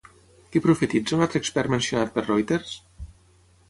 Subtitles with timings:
[0.55, 2.77] Què profetitza un altre expert mencionat per Reuters?